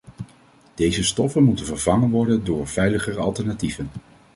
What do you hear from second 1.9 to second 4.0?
worden door veiligere alternatieven.